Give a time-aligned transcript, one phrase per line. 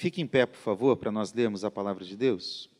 [0.00, 2.70] Fique em pé, por favor, para nós lermos a palavra de Deus.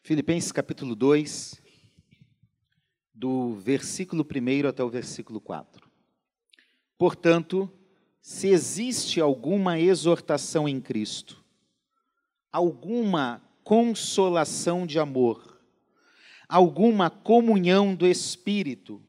[0.00, 1.60] Filipenses capítulo 2,
[3.12, 5.90] do versículo 1 até o versículo 4.
[6.96, 7.70] Portanto,
[8.22, 11.44] se existe alguma exortação em Cristo,
[12.50, 15.60] alguma consolação de amor,
[16.48, 19.02] alguma comunhão do Espírito,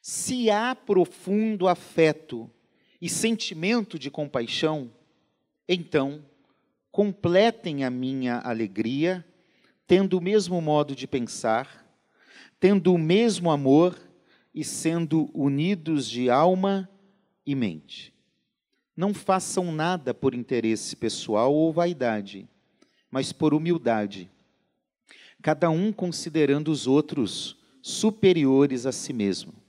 [0.00, 2.50] se há profundo afeto
[3.00, 4.90] e sentimento de compaixão,
[5.68, 6.24] então
[6.90, 9.24] completem a minha alegria
[9.86, 11.84] tendo o mesmo modo de pensar,
[12.60, 13.98] tendo o mesmo amor
[14.54, 16.88] e sendo unidos de alma
[17.44, 18.14] e mente.
[18.96, 22.48] Não façam nada por interesse pessoal ou vaidade,
[23.10, 24.30] mas por humildade,
[25.42, 29.59] cada um considerando os outros superiores a si mesmo,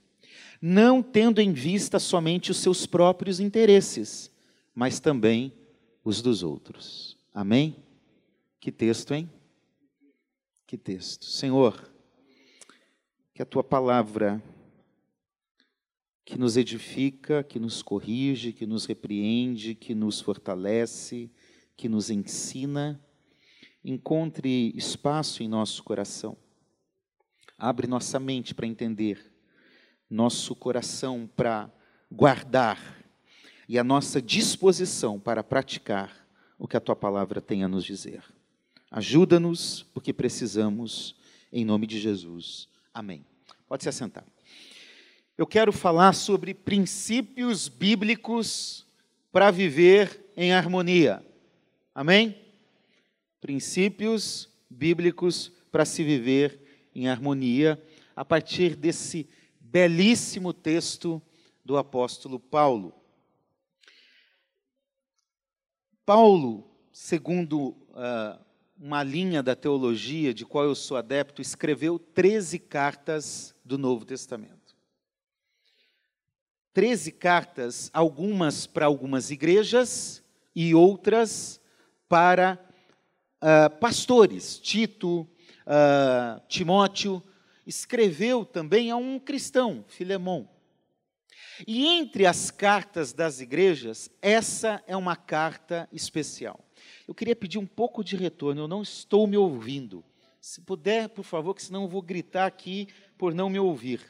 [0.64, 4.30] não tendo em vista somente os seus próprios interesses,
[4.72, 5.52] mas também
[6.04, 7.18] os dos outros.
[7.34, 7.82] Amém?
[8.60, 9.28] Que texto, hein?
[10.64, 11.24] Que texto.
[11.24, 11.92] Senhor,
[13.34, 14.40] que a tua palavra,
[16.24, 21.28] que nos edifica, que nos corrige, que nos repreende, que nos fortalece,
[21.76, 23.04] que nos ensina,
[23.84, 26.36] encontre espaço em nosso coração.
[27.58, 29.31] Abre nossa mente para entender,
[30.12, 31.70] nosso coração para
[32.10, 33.02] guardar
[33.66, 36.26] e a nossa disposição para praticar
[36.58, 38.22] o que a tua palavra tem a nos dizer.
[38.90, 41.16] Ajuda-nos, porque precisamos,
[41.50, 42.68] em nome de Jesus.
[42.92, 43.24] Amém.
[43.66, 44.24] Pode se assentar.
[45.38, 48.84] Eu quero falar sobre princípios bíblicos
[49.32, 51.24] para viver em harmonia.
[51.94, 52.36] Amém?
[53.40, 56.60] Princípios bíblicos para se viver
[56.94, 57.82] em harmonia,
[58.14, 59.26] a partir desse
[59.72, 61.20] belíssimo texto
[61.64, 62.92] do apóstolo Paulo.
[66.04, 68.38] Paulo, segundo uh,
[68.78, 74.76] uma linha da teologia de qual eu sou adepto, escreveu 13 cartas do Novo Testamento.
[76.74, 80.22] 13 cartas, algumas para algumas igrejas
[80.54, 81.58] e outras
[82.10, 82.62] para
[83.40, 84.58] uh, pastores.
[84.58, 87.22] Tito, uh, Timóteo,
[87.66, 90.48] escreveu também a um cristão, Filemão.
[91.66, 96.64] E entre as cartas das igrejas, essa é uma carta especial.
[97.06, 100.04] Eu queria pedir um pouco de retorno, eu não estou me ouvindo.
[100.40, 104.00] Se puder, por favor, que senão eu vou gritar aqui por não me ouvir.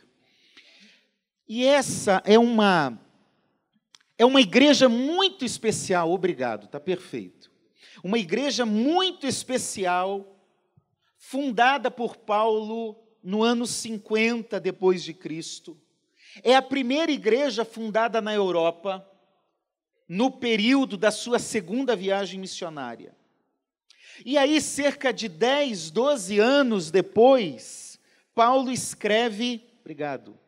[1.46, 2.98] E essa é uma
[4.16, 7.50] é uma igreja muito especial, obrigado, está perfeito.
[8.04, 10.38] Uma igreja muito especial,
[11.18, 15.80] fundada por Paulo no ano 50 depois de Cristo.
[16.42, 19.06] É a primeira igreja fundada na Europa
[20.08, 23.16] no período da sua segunda viagem missionária.
[24.24, 27.98] E aí, cerca de 10, 12 anos depois,
[28.34, 30.38] Paulo escreve, obrigado,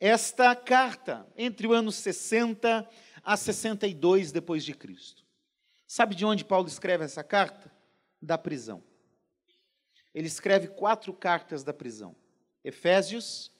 [0.00, 2.88] esta carta, entre o ano 60
[3.24, 5.24] a 62 depois de Cristo.
[5.86, 7.72] Sabe de onde Paulo escreve essa carta?
[8.20, 8.82] Da prisão.
[10.18, 12.12] Ele escreve quatro cartas da prisão:
[12.64, 13.52] Efésios,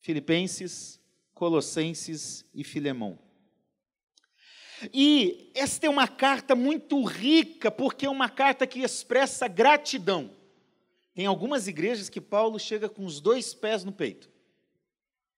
[0.00, 1.00] Filipenses,
[1.32, 3.18] Colossenses e Filemão.
[4.92, 10.30] E esta é uma carta muito rica, porque é uma carta que expressa gratidão.
[11.14, 14.28] Tem algumas igrejas que Paulo chega com os dois pés no peito,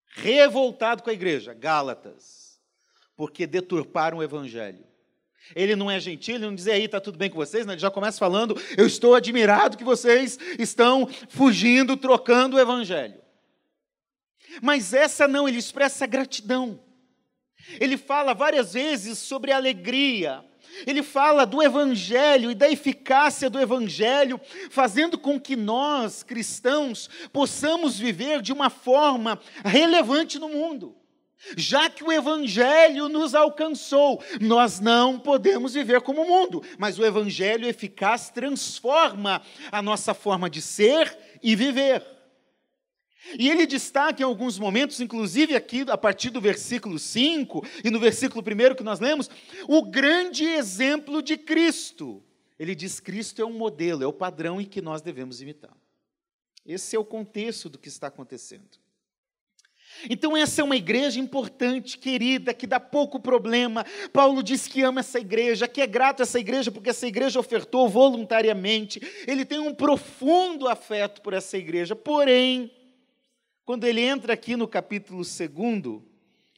[0.08, 2.60] revoltado com a igreja, Gálatas,
[3.14, 4.84] porque deturparam o evangelho.
[5.54, 7.72] Ele não é gentil, ele não diz aí, está tudo bem com vocês, né?
[7.72, 13.20] ele já começa falando, eu estou admirado que vocês estão fugindo, trocando o evangelho.
[14.62, 16.80] Mas essa não, ele expressa gratidão.
[17.80, 20.44] Ele fala várias vezes sobre alegria.
[20.86, 24.40] Ele fala do Evangelho e da eficácia do Evangelho,
[24.70, 30.96] fazendo com que nós, cristãos, possamos viver de uma forma relevante no mundo.
[31.56, 37.04] Já que o Evangelho nos alcançou, nós não podemos viver como o mundo, mas o
[37.04, 39.42] Evangelho eficaz transforma
[39.72, 42.04] a nossa forma de ser e viver.
[43.38, 48.00] E ele destaca em alguns momentos, inclusive aqui a partir do versículo 5 e no
[48.00, 49.30] versículo 1 que nós lemos,
[49.68, 52.22] o grande exemplo de Cristo.
[52.58, 55.74] Ele diz: Cristo é um modelo, é o padrão em que nós devemos imitar.
[56.64, 58.78] Esse é o contexto do que está acontecendo.
[60.08, 63.84] Então, essa é uma igreja importante, querida, que dá pouco problema.
[64.12, 67.40] Paulo diz que ama essa igreja, que é grato a essa igreja, porque essa igreja
[67.40, 69.00] ofertou voluntariamente.
[69.26, 71.94] Ele tem um profundo afeto por essa igreja.
[71.94, 72.70] Porém,
[73.64, 76.02] quando ele entra aqui no capítulo 2,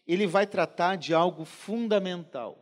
[0.07, 2.59] ele vai tratar de algo fundamental.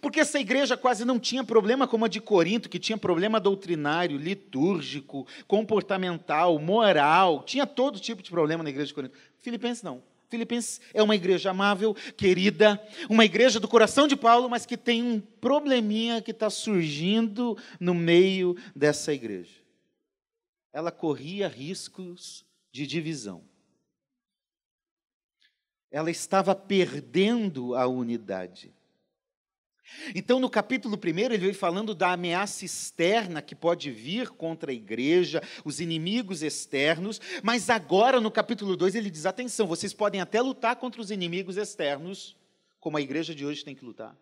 [0.00, 4.16] Porque essa igreja quase não tinha problema como a de Corinto, que tinha problema doutrinário,
[4.16, 9.18] litúrgico, comportamental, moral, tinha todo tipo de problema na igreja de Corinto.
[9.44, 10.02] Filipenses não.
[10.30, 15.02] Filipenses é uma igreja amável, querida, uma igreja do coração de Paulo, mas que tem
[15.02, 19.60] um probleminha que está surgindo no meio dessa igreja.
[20.72, 22.42] Ela corria riscos
[22.72, 23.44] de divisão.
[25.90, 28.72] Ela estava perdendo a unidade.
[30.14, 34.74] Então, no capítulo 1, ele vem falando da ameaça externa que pode vir contra a
[34.74, 40.40] igreja, os inimigos externos, mas agora, no capítulo 2, ele diz: atenção, vocês podem até
[40.40, 42.36] lutar contra os inimigos externos,
[42.80, 44.16] como a igreja de hoje tem que lutar,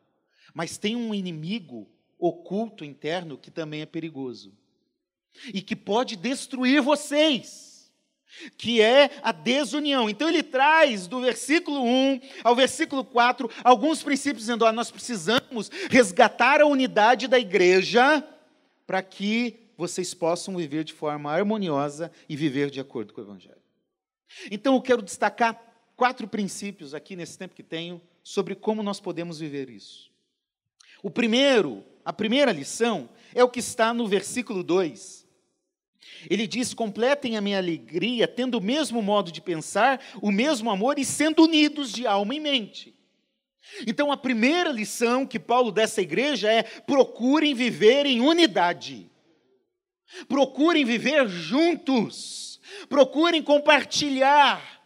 [0.53, 1.88] mas tem um inimigo
[2.19, 4.53] oculto interno que também é perigoso
[5.53, 7.72] e que pode destruir vocês
[8.56, 10.08] que é a desunião.
[10.08, 16.61] Então ele traz do versículo 1 ao versículo 4 alguns princípios dizendo: nós precisamos resgatar
[16.61, 18.26] a unidade da igreja
[18.87, 23.56] para que vocês possam viver de forma harmoniosa e viver de acordo com o evangelho.
[24.50, 25.61] Então eu quero destacar
[25.96, 30.11] quatro princípios aqui nesse tempo que tenho sobre como nós podemos viver isso.
[31.02, 35.22] O primeiro, a primeira lição é o que está no versículo 2
[36.28, 40.99] ele diz: completem a minha alegria, tendo o mesmo modo de pensar, o mesmo amor
[40.99, 42.94] e sendo unidos de alma e mente.
[43.87, 49.10] Então, a primeira lição que Paulo dessa igreja é: procurem viver em unidade,
[50.28, 54.81] procurem viver juntos, procurem compartilhar,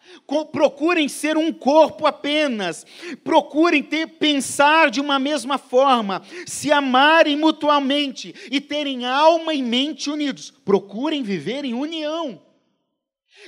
[0.53, 2.85] procurem ser um corpo apenas,
[3.23, 10.11] procurem ter, pensar de uma mesma forma, se amarem mutuamente e terem alma e mente
[10.11, 10.51] unidos.
[10.65, 12.43] Procurem viver em união.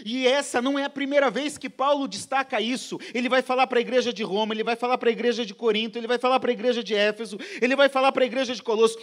[0.05, 2.99] E essa não é a primeira vez que Paulo destaca isso.
[3.13, 5.55] Ele vai falar para a igreja de Roma, ele vai falar para a igreja de
[5.55, 8.55] Corinto, ele vai falar para a igreja de Éfeso, ele vai falar para a igreja
[8.55, 8.99] de Colosso.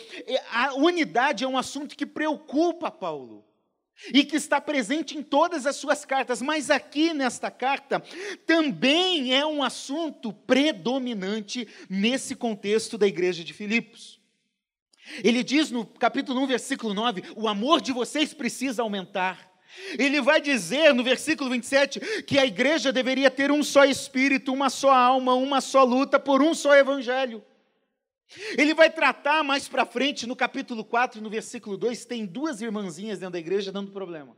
[0.52, 3.44] A unidade é um assunto que preocupa Paulo
[4.14, 8.04] e que está presente em todas as suas cartas, mas aqui nesta carta
[8.46, 14.20] também é um assunto predominante nesse contexto da igreja de Filipos.
[15.24, 19.54] Ele diz no capítulo 1, versículo 9: o amor de vocês precisa aumentar.
[20.00, 24.70] Ele vai dizer no versículo 27 que a igreja deveria ter um só espírito, uma
[24.70, 27.44] só alma, uma só luta por um só evangelho.
[28.58, 33.20] Ele vai tratar mais para frente, no capítulo 4, no versículo 2, tem duas irmãzinhas
[33.20, 34.36] dentro da igreja dando problema,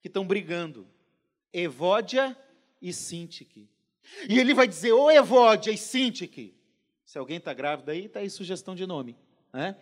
[0.00, 0.86] que estão brigando.
[1.52, 2.36] Evódia
[2.80, 3.68] e Sintique.
[4.28, 6.54] E ele vai dizer, ô Evódia e Sintique.
[7.04, 9.16] Se alguém está grávida aí, está aí sugestão de nome.
[9.52, 9.76] Né?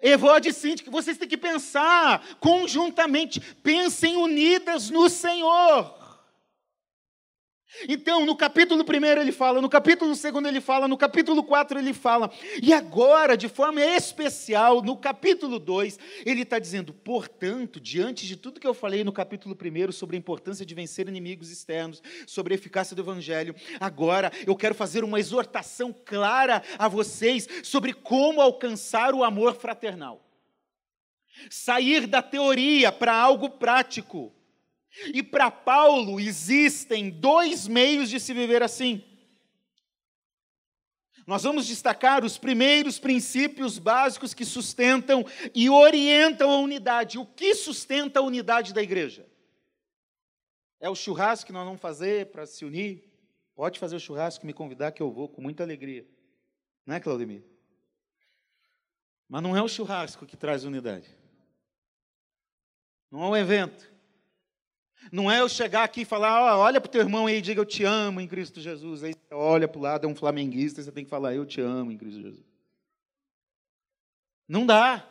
[0.00, 6.01] Evódia e Sintique, vocês têm que pensar conjuntamente, pensem unidas no Senhor.
[7.88, 11.94] Então, no capítulo 1 ele fala, no capítulo 2 ele fala, no capítulo 4 ele
[11.94, 12.30] fala,
[12.62, 18.60] e agora, de forma especial, no capítulo 2, ele está dizendo: portanto, diante de tudo
[18.60, 22.56] que eu falei no capítulo 1 sobre a importância de vencer inimigos externos, sobre a
[22.56, 29.14] eficácia do evangelho, agora eu quero fazer uma exortação clara a vocês sobre como alcançar
[29.14, 30.22] o amor fraternal.
[31.48, 34.32] Sair da teoria para algo prático
[35.14, 39.04] e para Paulo existem dois meios de se viver assim.
[41.26, 47.18] Nós vamos destacar os primeiros princípios básicos que sustentam e orientam a unidade.
[47.18, 49.26] O que sustenta a unidade da igreja?
[50.80, 53.08] É o churrasco que nós vamos fazer para se unir?
[53.54, 56.06] Pode fazer o churrasco, me convidar que eu vou com muita alegria.
[56.84, 57.44] Não é, Claudemir?
[59.28, 61.08] Mas não é o churrasco que traz unidade.
[63.10, 63.91] Não é o evento.
[65.10, 67.42] Não é eu chegar aqui e falar, oh, olha para o teu irmão aí e
[67.42, 69.02] diga eu te amo em Cristo Jesus.
[69.02, 71.60] Aí você olha para o lado, é um flamenguista, você tem que falar eu te
[71.60, 72.44] amo em Cristo Jesus.
[74.48, 75.08] Não dá.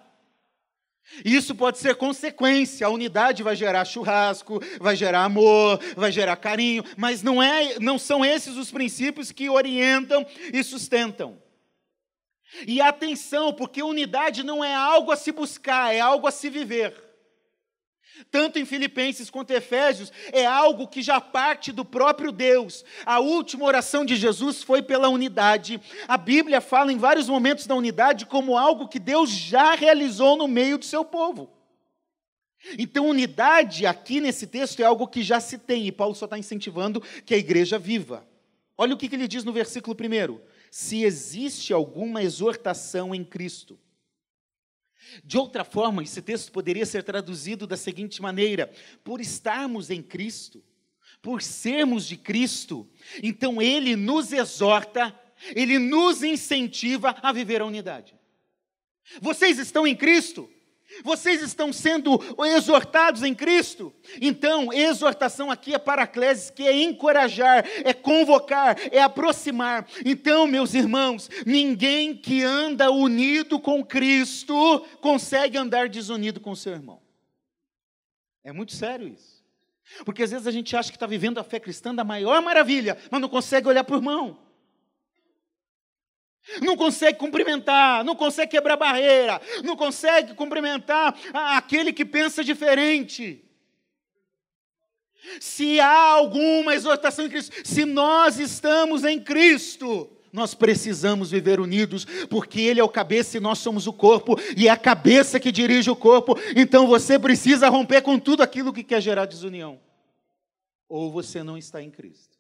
[1.26, 2.88] Isso pode ser consequência.
[2.88, 8.00] A unidade vai gerar churrasco, vai gerar amor, vai gerar carinho, mas não, é, não
[8.00, 11.42] são esses os princípios que orientam e sustentam.
[12.68, 17.11] E atenção, porque unidade não é algo a se buscar, é algo a se viver
[18.30, 22.84] tanto em Filipenses quanto em Efésios, é algo que já parte do próprio Deus.
[23.06, 25.80] A última oração de Jesus foi pela unidade.
[26.08, 30.48] A Bíblia fala em vários momentos da unidade como algo que Deus já realizou no
[30.48, 31.50] meio do seu povo.
[32.78, 36.38] Então, unidade aqui nesse texto é algo que já se tem, e Paulo só está
[36.38, 38.26] incentivando que a igreja viva.
[38.78, 43.80] Olha o que ele diz no versículo 1: Se existe alguma exortação em Cristo,
[45.24, 48.72] de outra forma, esse texto poderia ser traduzido da seguinte maneira:
[49.04, 50.64] por estarmos em Cristo,
[51.22, 52.90] por sermos de Cristo,
[53.22, 55.18] então Ele nos exorta,
[55.56, 58.16] Ele nos incentiva a viver a unidade.
[59.22, 60.50] Vocês estão em Cristo?
[61.04, 63.94] Vocês estão sendo exortados em Cristo?
[64.22, 69.88] Então, exortação aqui é paraclesis, que é encorajar, é convocar, é aproximar.
[70.06, 77.02] Então, meus irmãos, ninguém que anda unido com Cristo consegue andar desunido com seu irmão.
[78.44, 79.42] É muito sério isso.
[80.06, 82.98] Porque às vezes a gente acha que está vivendo a fé cristã da maior maravilha,
[83.10, 84.51] mas não consegue olhar para o irmão.
[86.62, 93.46] Não consegue cumprimentar, não consegue quebrar barreira, não consegue cumprimentar aquele que pensa diferente.
[95.40, 102.06] Se há alguma exortação em Cristo, se nós estamos em Cristo, nós precisamos viver unidos,
[102.30, 105.52] porque Ele é o cabeça e nós somos o corpo, e é a cabeça que
[105.52, 109.80] dirige o corpo, então você precisa romper com tudo aquilo que quer gerar desunião.
[110.90, 112.38] Ou você não está em Cristo.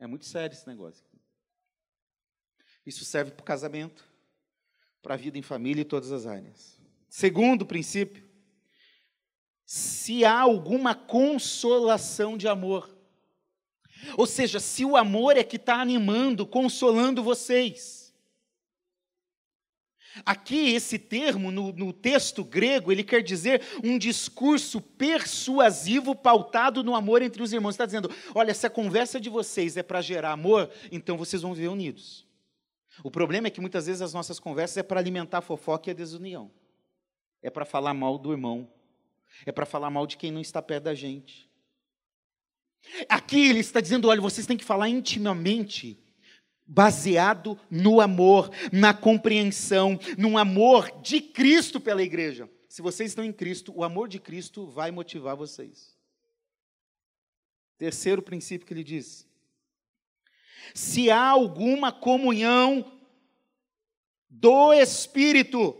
[0.00, 1.04] É muito sério esse negócio.
[2.88, 4.02] Isso serve para o casamento,
[5.02, 6.80] para a vida em família e todas as áreas.
[7.06, 8.26] Segundo princípio,
[9.66, 12.88] se há alguma consolação de amor.
[14.16, 18.14] Ou seja, se o amor é que está animando, consolando vocês.
[20.24, 26.96] Aqui, esse termo, no, no, texto grego, ele quer dizer um discurso persuasivo pautado no
[26.96, 27.74] amor entre os irmãos.
[27.74, 31.52] Está dizendo: olha, se a conversa de vocês é para gerar amor, então vocês vão
[31.52, 32.27] viver unidos.
[33.02, 35.92] O problema é que muitas vezes as nossas conversas é para alimentar a fofoca e
[35.92, 36.50] a desunião.
[37.42, 38.70] É para falar mal do irmão.
[39.46, 41.48] É para falar mal de quem não está perto da gente.
[43.08, 46.02] Aqui ele está dizendo: olha, vocês têm que falar intimamente,
[46.66, 52.48] baseado no amor, na compreensão, num amor de Cristo pela igreja.
[52.68, 55.96] Se vocês estão em Cristo, o amor de Cristo vai motivar vocês.
[57.76, 59.27] Terceiro princípio que ele diz:
[60.74, 62.84] se há alguma comunhão
[64.28, 65.76] do Espírito.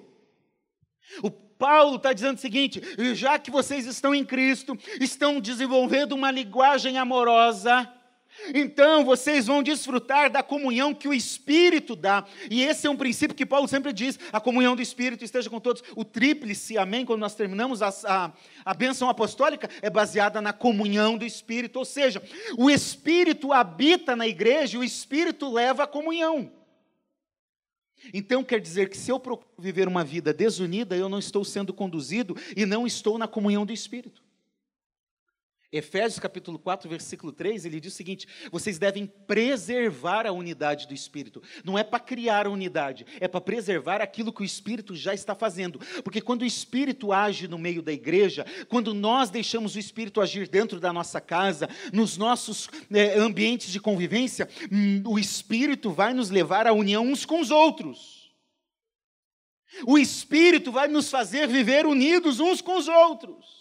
[1.22, 2.82] O Paulo está dizendo o seguinte:
[3.14, 7.92] já que vocês estão em Cristo, estão desenvolvendo uma linguagem amorosa,
[8.54, 12.24] então vocês vão desfrutar da comunhão que o Espírito dá.
[12.50, 15.60] E esse é um princípio que Paulo sempre diz: a comunhão do Espírito esteja com
[15.60, 15.82] todos.
[15.96, 18.32] O tríplice, amém, quando nós terminamos a, a,
[18.64, 21.78] a bênção apostólica, é baseada na comunhão do Espírito.
[21.78, 22.22] Ou seja,
[22.56, 26.52] o Espírito habita na igreja e o Espírito leva a comunhão.
[28.14, 29.20] Então quer dizer que se eu
[29.58, 33.72] viver uma vida desunida, eu não estou sendo conduzido e não estou na comunhão do
[33.72, 34.22] Espírito.
[35.70, 40.94] Efésios capítulo 4, versículo 3, ele diz o seguinte: vocês devem preservar a unidade do
[40.94, 41.42] Espírito.
[41.62, 45.34] Não é para criar a unidade, é para preservar aquilo que o Espírito já está
[45.34, 45.78] fazendo.
[46.02, 50.48] Porque quando o Espírito age no meio da igreja, quando nós deixamos o Espírito agir
[50.48, 54.48] dentro da nossa casa, nos nossos é, ambientes de convivência,
[55.04, 58.32] o Espírito vai nos levar à união uns com os outros.
[59.86, 63.57] O Espírito vai nos fazer viver unidos uns com os outros.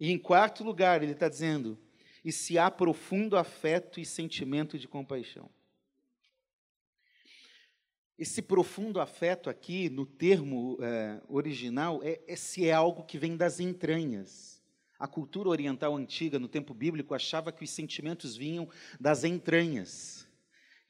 [0.00, 1.78] E em quarto lugar, ele está dizendo:
[2.24, 5.50] e se há profundo afeto e sentimento de compaixão.
[8.18, 13.36] Esse profundo afeto aqui, no termo é, original, é, é se é algo que vem
[13.36, 14.60] das entranhas.
[14.98, 18.68] A cultura oriental antiga, no tempo bíblico, achava que os sentimentos vinham
[19.00, 20.28] das entranhas.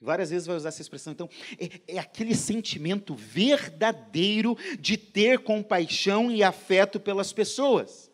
[0.00, 1.12] Várias vezes vai usar essa expressão.
[1.12, 8.09] Então, é, é, aquele sentimento verdadeiro de ter compaixão e afeto pelas pessoas.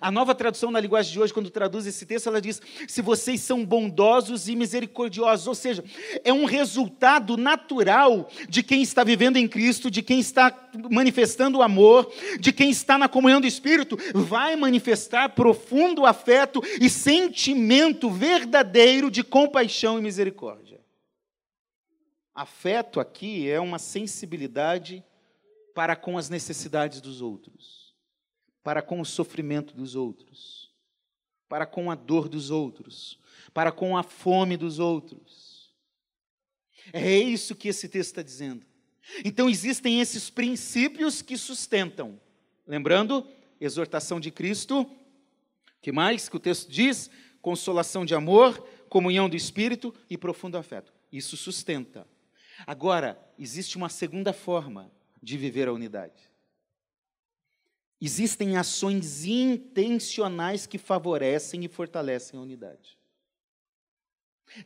[0.00, 3.40] A nova tradução na linguagem de hoje, quando traduz esse texto, ela diz: se vocês
[3.40, 5.84] são bondosos e misericordiosos, ou seja,
[6.24, 11.62] é um resultado natural de quem está vivendo em Cristo, de quem está manifestando o
[11.62, 19.10] amor, de quem está na comunhão do Espírito, vai manifestar profundo afeto e sentimento verdadeiro
[19.10, 20.80] de compaixão e misericórdia.
[22.34, 25.02] Afeto aqui é uma sensibilidade
[25.74, 27.85] para com as necessidades dos outros
[28.66, 30.72] para com o sofrimento dos outros,
[31.48, 33.16] para com a dor dos outros,
[33.54, 35.72] para com a fome dos outros.
[36.92, 38.66] É isso que esse texto está dizendo.
[39.24, 42.20] Então existem esses princípios que sustentam.
[42.66, 43.24] Lembrando,
[43.60, 44.84] exortação de Cristo,
[45.80, 47.08] que mais que o texto diz?
[47.40, 48.58] Consolação de amor,
[48.88, 50.92] comunhão do espírito e profundo afeto.
[51.12, 52.04] Isso sustenta.
[52.66, 54.90] Agora, existe uma segunda forma
[55.22, 56.35] de viver a unidade.
[58.00, 62.98] Existem ações intencionais que favorecem e fortalecem a unidade.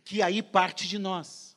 [0.04, 1.56] Que aí parte de nós.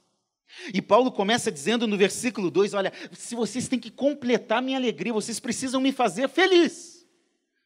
[0.73, 5.11] E Paulo começa dizendo no versículo 2: Olha, se vocês têm que completar minha alegria,
[5.11, 7.07] vocês precisam me fazer feliz.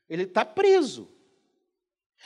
[0.09, 1.11] Ele está preso.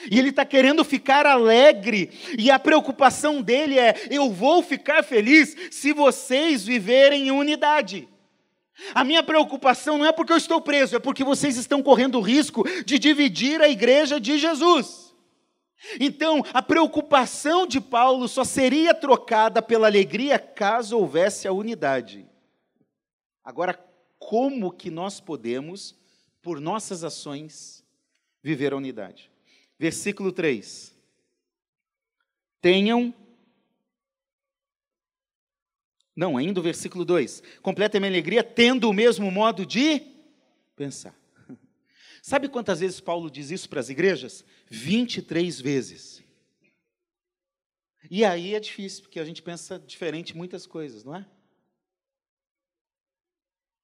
[0.10, 5.56] E ele está querendo ficar alegre, e a preocupação dele é: eu vou ficar feliz
[5.70, 8.08] se vocês viverem em unidade.
[8.94, 12.22] A minha preocupação não é porque eu estou preso, é porque vocês estão correndo o
[12.22, 15.14] risco de dividir a igreja de Jesus.
[16.00, 22.28] Então, a preocupação de Paulo só seria trocada pela alegria caso houvesse a unidade.
[23.44, 23.74] Agora,
[24.20, 25.96] como que nós podemos,
[26.42, 27.84] por nossas ações,
[28.44, 29.32] viver a unidade?
[29.80, 30.96] Versículo 3.
[32.62, 33.14] Tenham.
[36.16, 37.42] Não, ainda o versículo 2.
[37.62, 40.02] Completa a minha alegria tendo o mesmo modo de
[40.76, 41.16] pensar.
[42.22, 44.44] Sabe quantas vezes Paulo diz isso para as igrejas?
[44.70, 46.24] 23 vezes.
[48.10, 51.26] E aí é difícil, porque a gente pensa diferente muitas coisas, não é?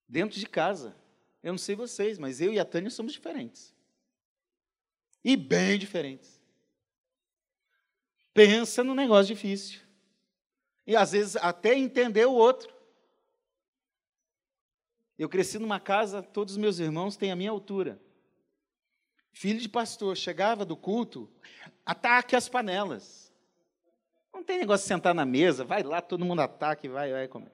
[0.08, 0.96] Dentro de casa.
[1.42, 3.74] Eu não sei vocês, mas eu e a Tânia somos diferentes.
[5.24, 6.42] E bem diferentes.
[8.34, 9.87] Pensa no negócio difícil.
[10.88, 12.74] E às vezes até entender o outro.
[15.20, 18.02] Eu cresci numa casa, todos os meus irmãos têm a minha altura.
[19.34, 21.30] Filho de pastor, chegava do culto,
[21.86, 23.34] ataque as panelas.
[24.34, 27.28] Não tem negócio de sentar na mesa, vai lá, todo mundo ataca e vai, vai
[27.28, 27.52] comer.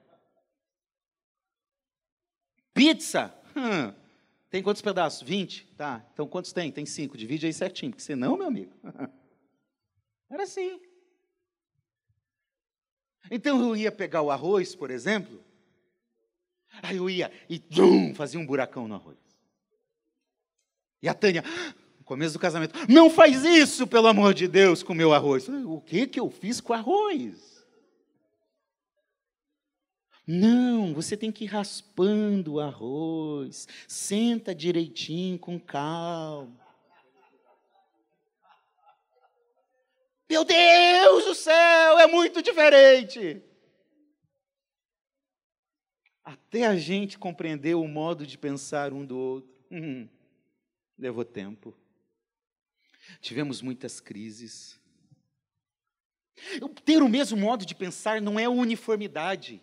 [2.72, 3.34] Pizza.
[3.56, 3.92] Hum,
[4.48, 5.22] tem quantos pedaços?
[5.22, 5.66] 20?
[5.76, 6.06] Tá.
[6.12, 6.70] Então quantos tem?
[6.70, 7.16] Tem cinco.
[7.16, 8.72] Divide aí certinho, porque senão, meu amigo.
[10.30, 10.80] Era assim.
[13.30, 15.42] Então eu ia pegar o arroz, por exemplo.
[16.82, 19.18] Aí eu ia e tum, fazia um buracão no arroz.
[21.02, 21.44] E a Tânia,
[21.98, 25.48] no começo do casamento, não faz isso, pelo amor de Deus, com o meu arroz.
[25.48, 27.54] O que que eu fiz com o arroz?
[30.26, 33.68] Não, você tem que ir raspando o arroz.
[33.86, 36.63] Senta direitinho, com calma.
[40.34, 43.40] Meu Deus do céu, é muito diferente.
[46.24, 49.54] Até a gente compreender o modo de pensar um do outro.
[49.70, 50.08] Hum,
[50.98, 51.72] levou tempo.
[53.20, 54.76] Tivemos muitas crises.
[56.84, 59.62] Ter o mesmo modo de pensar não é uniformidade.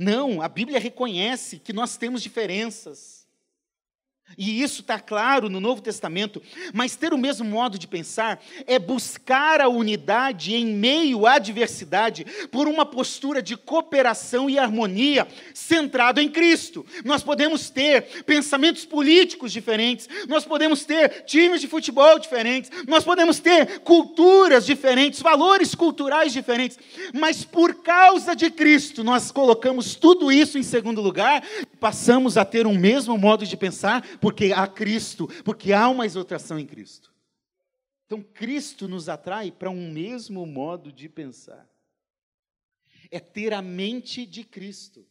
[0.00, 3.17] Não, a Bíblia reconhece que nós temos diferenças.
[4.36, 8.78] E isso está claro no Novo Testamento, mas ter o mesmo modo de pensar é
[8.78, 16.20] buscar a unidade em meio à diversidade por uma postura de cooperação e harmonia centrado
[16.20, 16.84] em Cristo.
[17.04, 23.38] Nós podemos ter pensamentos políticos diferentes, nós podemos ter times de futebol diferentes, nós podemos
[23.38, 26.78] ter culturas diferentes, valores culturais diferentes,
[27.12, 31.42] mas por causa de Cristo nós colocamos tudo isso em segundo lugar,
[31.78, 36.58] passamos a ter um mesmo modo de pensar porque há Cristo, porque há uma exaltação
[36.58, 37.12] em Cristo.
[38.06, 41.68] Então, Cristo nos atrai para um mesmo modo de pensar.
[43.10, 45.06] É ter a mente de Cristo.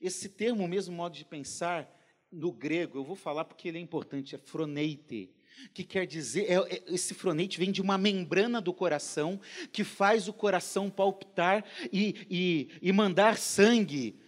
[0.00, 1.90] Esse termo, o mesmo modo de pensar,
[2.30, 5.32] no grego, eu vou falar porque ele é importante, é froneite,
[5.72, 9.40] que quer dizer, é, é, esse froneite vem de uma membrana do coração
[9.72, 14.20] que faz o coração palpitar e, e, e mandar sangue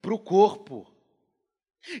[0.00, 0.86] para o corpo.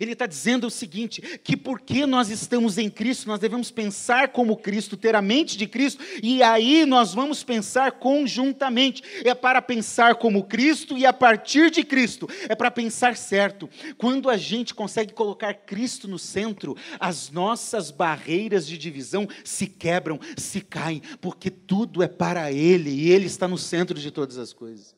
[0.00, 4.56] Ele está dizendo o seguinte: que porque nós estamos em Cristo, nós devemos pensar como
[4.56, 9.02] Cristo, ter a mente de Cristo, e aí nós vamos pensar conjuntamente.
[9.24, 13.68] É para pensar como Cristo e a partir de Cristo, é para pensar certo.
[13.96, 20.20] Quando a gente consegue colocar Cristo no centro, as nossas barreiras de divisão se quebram,
[20.36, 24.52] se caem, porque tudo é para Ele e Ele está no centro de todas as
[24.52, 24.97] coisas.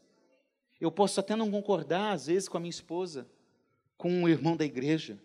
[0.81, 3.29] Eu posso até não concordar, às vezes, com a minha esposa
[4.01, 5.19] com um irmão da igreja,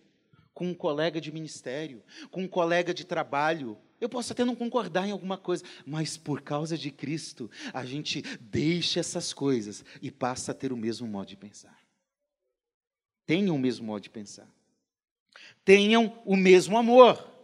[0.54, 3.78] com um colega de ministério, com um colega de trabalho.
[4.02, 8.22] Eu posso até não concordar em alguma coisa, mas por causa de Cristo, a gente
[8.42, 11.80] deixa essas coisas e passa a ter o mesmo modo de pensar.
[13.26, 14.48] Tenham o mesmo modo de pensar.
[15.64, 17.35] Tenham o mesmo amor.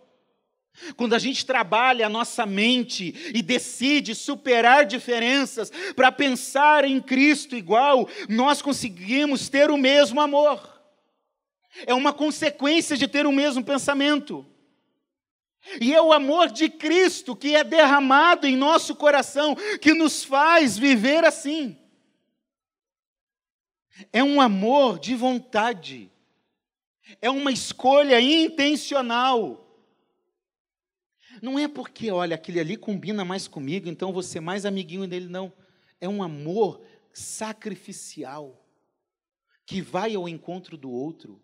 [0.95, 7.55] Quando a gente trabalha a nossa mente e decide superar diferenças para pensar em Cristo
[7.55, 10.71] igual, nós conseguimos ter o mesmo amor
[11.86, 14.45] é uma consequência de ter o mesmo pensamento.
[15.79, 20.77] E é o amor de Cristo que é derramado em nosso coração que nos faz
[20.77, 21.77] viver assim.
[24.12, 26.12] É um amor de vontade,
[27.21, 29.70] é uma escolha intencional.
[31.41, 35.27] Não é porque, olha, aquele ali combina mais comigo, então você é mais amiguinho dele,
[35.27, 35.51] não.
[35.99, 38.63] É um amor sacrificial,
[39.65, 41.41] que vai ao encontro do outro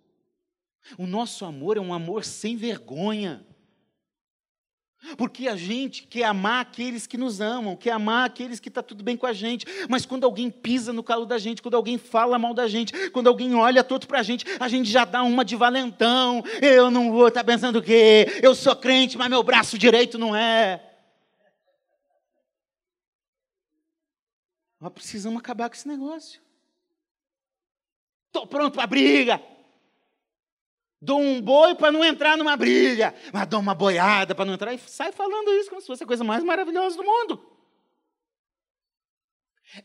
[0.96, 3.46] o nosso amor é um amor sem vergonha.
[5.16, 9.04] Porque a gente quer amar aqueles que nos amam, quer amar aqueles que está tudo
[9.04, 9.66] bem com a gente.
[9.88, 13.28] Mas quando alguém pisa no calo da gente, quando alguém fala mal da gente, quando
[13.28, 16.44] alguém olha todo para a gente, a gente já dá uma de valentão.
[16.62, 18.40] Eu não vou estar tá pensando o quê?
[18.42, 20.84] Eu sou crente, mas meu braço direito não é.
[24.80, 26.42] Nós precisamos acabar com esse negócio.
[28.28, 29.42] Estou pronto para a briga.
[31.00, 34.74] Dou um boi para não entrar numa briga, mas dou uma boiada para não entrar
[34.74, 37.58] e sai falando isso como se fosse a coisa mais maravilhosa do mundo.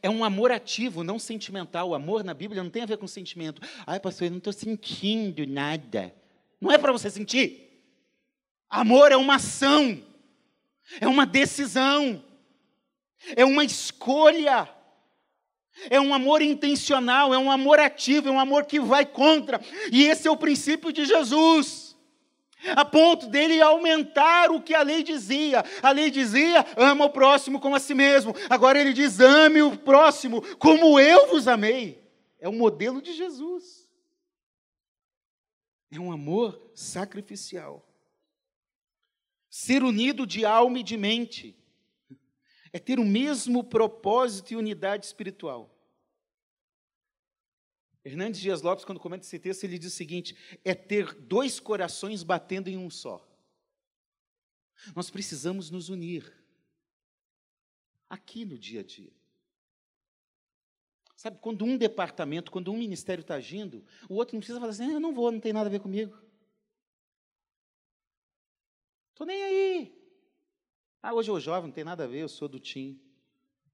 [0.00, 1.90] É um amor ativo, não sentimental.
[1.90, 3.60] O amor na Bíblia não tem a ver com sentimento.
[3.86, 6.14] Ai, pastor, eu não estou sentindo nada.
[6.60, 7.68] Não é para você sentir.
[8.70, 10.02] Amor é uma ação,
[10.98, 12.24] é uma decisão,
[13.36, 14.66] é uma escolha.
[15.90, 19.60] É um amor intencional, é um amor ativo, é um amor que vai contra.
[19.90, 21.96] E esse é o princípio de Jesus.
[22.76, 25.64] A ponto dele aumentar o que a lei dizia.
[25.82, 28.34] A lei dizia: ama o próximo como a si mesmo.
[28.48, 32.02] Agora ele diz: ame o próximo como eu vos amei.
[32.38, 33.88] É o modelo de Jesus.
[35.90, 37.86] É um amor sacrificial.
[39.50, 41.61] Ser unido de alma e de mente
[42.72, 45.70] é ter o mesmo propósito e unidade espiritual.
[48.04, 52.22] Hernandes Dias Lopes, quando comenta esse texto, ele diz o seguinte: é ter dois corações
[52.22, 53.28] batendo em um só.
[54.96, 56.32] Nós precisamos nos unir
[58.08, 59.12] aqui no dia a dia.
[61.14, 64.86] Sabe, quando um departamento, quando um ministério está agindo, o outro não precisa falar assim:
[64.86, 66.18] ah, eu não vou, não tem nada a ver comigo.
[69.12, 70.01] Estou nem aí.
[71.02, 72.96] Ah, hoje o jovem, não tem nada a ver, eu sou do TIM.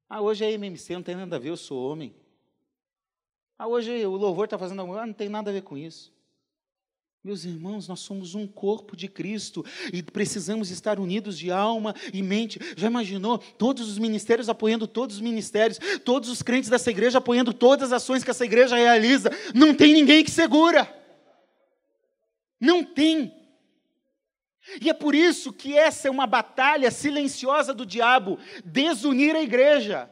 [0.08, 2.14] Ah, hoje é MMC, não tem nada a ver, eu sou homem.
[3.58, 6.10] Ah, hoje o louvor está fazendo algo, ah, não tem nada a ver com isso.
[7.22, 9.62] Meus irmãos, nós somos um corpo de Cristo
[9.92, 12.58] e precisamos estar unidos de alma e mente.
[12.74, 13.36] Já imaginou?
[13.36, 18.02] Todos os ministérios apoiando todos os ministérios, todos os crentes dessa igreja apoiando todas as
[18.02, 19.30] ações que essa igreja realiza.
[19.54, 20.88] Não tem ninguém que segura.
[22.58, 23.37] Não tem.
[24.80, 30.10] E é por isso que essa é uma batalha silenciosa do diabo desunir a igreja.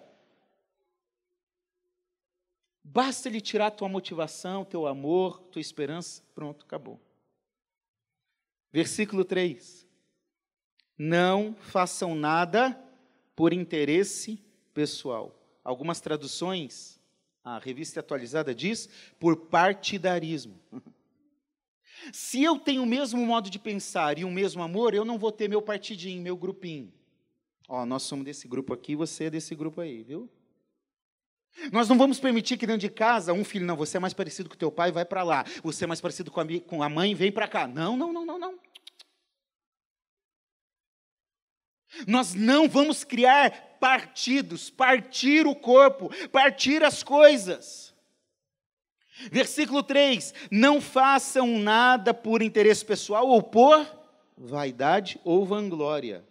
[2.83, 6.99] Basta ele tirar tua motivação, teu amor, tua esperança, pronto, acabou.
[8.73, 9.87] Versículo 3.
[10.97, 12.79] Não façam nada
[13.35, 14.43] por interesse
[14.73, 15.39] pessoal.
[15.63, 16.99] Algumas traduções,
[17.45, 18.89] a revista atualizada diz,
[19.19, 20.59] por partidarismo.
[22.13, 25.33] Se eu tenho o mesmo modo de pensar e o mesmo amor, eu não vou
[25.33, 26.93] ter meu partidinho, meu grupinho.
[27.69, 30.31] Ó, nós somos desse grupo aqui, você é desse grupo aí, viu?
[31.73, 34.49] Nós não vamos permitir que dentro de casa um filho, não, você é mais parecido
[34.49, 35.45] com teu pai, vai para lá.
[35.63, 37.67] Você é mais parecido com a, com a mãe, vem para cá.
[37.67, 38.59] Não, não, não, não, não.
[42.07, 47.86] Nós não vamos criar partidos, partir o corpo, partir as coisas.
[49.31, 53.87] Versículo 3: Não façam nada por interesse pessoal ou por
[54.37, 56.25] vaidade ou vanglória.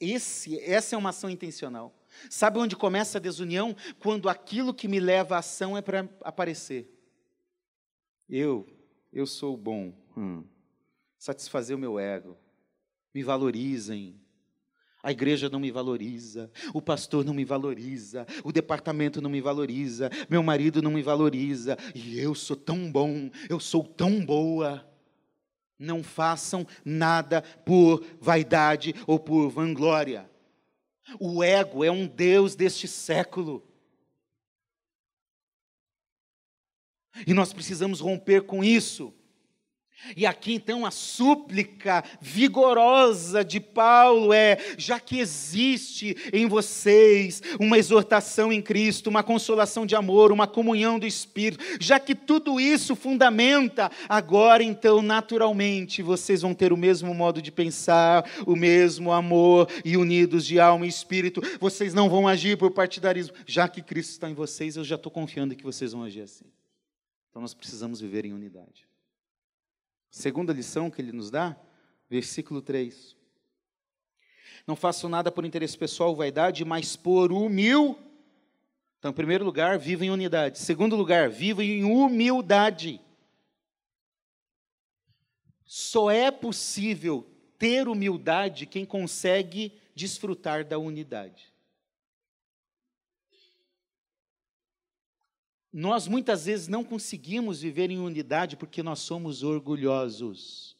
[0.00, 1.94] Esse, essa é uma ação intencional.
[2.30, 3.76] Sabe onde começa a desunião?
[3.98, 6.90] Quando aquilo que me leva à ação é para aparecer.
[8.28, 8.66] Eu,
[9.12, 9.92] eu sou bom.
[10.16, 10.44] Hum.
[11.18, 12.36] Satisfazer o meu ego.
[13.12, 14.18] Me valorizem,
[15.04, 20.10] a igreja não me valoriza, o pastor não me valoriza, o departamento não me valoriza,
[20.30, 24.90] meu marido não me valoriza, e eu sou tão bom, eu sou tão boa.
[25.78, 30.30] Não façam nada por vaidade ou por vanglória.
[31.20, 33.62] O ego é um Deus deste século.
[37.26, 39.12] E nós precisamos romper com isso.
[40.16, 47.78] E aqui então a súplica vigorosa de Paulo é: já que existe em vocês uma
[47.78, 52.94] exortação em Cristo, uma consolação de amor, uma comunhão do Espírito, já que tudo isso
[52.94, 59.68] fundamenta, agora então naturalmente vocês vão ter o mesmo modo de pensar, o mesmo amor
[59.84, 64.10] e unidos de alma e espírito, vocês não vão agir por partidarismo, já que Cristo
[64.10, 66.44] está em vocês, eu já estou confiando que vocês vão agir assim.
[67.30, 68.93] Então nós precisamos viver em unidade.
[70.14, 71.56] Segunda lição que ele nos dá,
[72.08, 73.16] versículo 3.
[74.64, 77.98] Não façam nada por interesse pessoal ou vaidade, mas por humil.
[78.96, 80.60] Então, em primeiro lugar, viva em unidade.
[80.60, 83.00] Segundo lugar, viva em humildade.
[85.64, 91.52] Só é possível ter humildade quem consegue desfrutar da unidade.
[95.76, 100.76] Nós muitas vezes não conseguimos viver em unidade porque nós somos orgulhosos.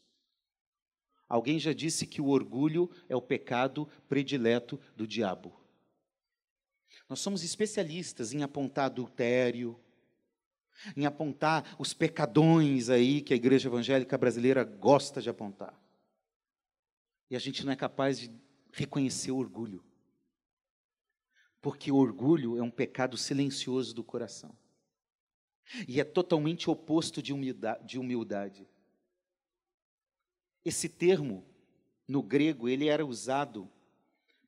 [1.29, 5.53] Alguém já disse que o orgulho é o pecado predileto do diabo.
[7.09, 9.77] Nós somos especialistas em apontar adultério,
[10.97, 15.77] em apontar os pecadões aí que a igreja evangélica brasileira gosta de apontar.
[17.29, 18.31] E a gente não é capaz de
[18.73, 19.85] reconhecer o orgulho.
[21.61, 24.57] Porque o orgulho é um pecado silencioso do coração.
[25.89, 28.67] E é totalmente oposto de humildade.
[30.65, 31.45] Esse termo,
[32.07, 33.71] no grego, ele era usado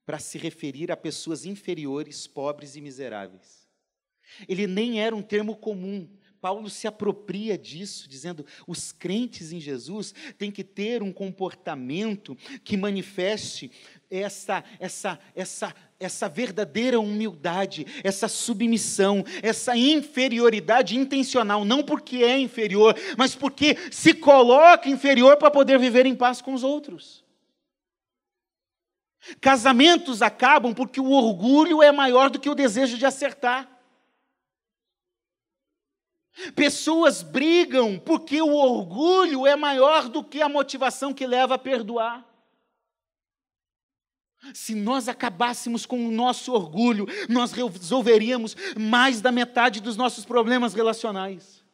[0.05, 3.69] para se referir a pessoas inferiores, pobres e miseráveis.
[4.49, 6.09] Ele nem era um termo comum.
[6.47, 12.77] Paulo se apropria disso, dizendo: os crentes em Jesus têm que ter um comportamento que
[12.77, 13.69] manifeste
[14.09, 22.95] essa, essa, essa, essa verdadeira humildade, essa submissão, essa inferioridade intencional, não porque é inferior,
[23.19, 27.25] mas porque se coloca inferior para poder viver em paz com os outros.
[29.41, 33.76] Casamentos acabam porque o orgulho é maior do que o desejo de acertar.
[36.55, 42.27] Pessoas brigam porque o orgulho é maior do que a motivação que leva a perdoar.
[44.53, 50.75] Se nós acabássemos com o nosso orgulho, nós resolveríamos mais da metade dos nossos problemas
[50.75, 51.65] relacionais.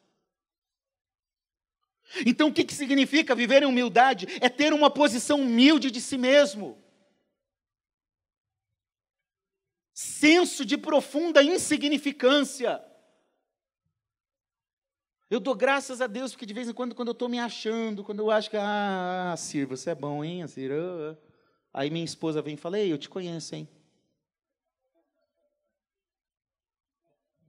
[2.25, 4.27] Então, o que, que significa viver em humildade?
[4.41, 6.83] É ter uma posição humilde de si mesmo.
[10.03, 12.83] senso de profunda insignificância.
[15.33, 18.05] Eu dou graças a Deus, porque de vez em quando, quando eu estou me achando,
[18.05, 20.71] quando eu acho que, ah, Cir, você é bom, hein, Cir?
[21.73, 23.67] Aí minha esposa vem e fala, ei, eu te conheço, hein?